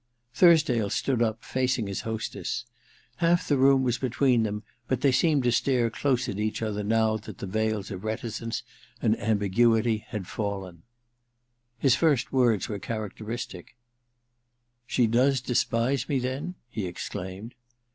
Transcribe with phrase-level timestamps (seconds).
[0.33, 2.65] Thursdale stood up, facing his hostess.
[3.17, 6.81] Half the room was between them, but they seemed to stare close at each other
[6.83, 8.63] now that the veils of reticence
[8.99, 10.81] and ambiguity had fallen.
[11.83, 13.75] I 278 THE DILETTANTE His first words were characteristic:
[14.29, 17.53] * She Jaes despise me, then?' he exclaimed.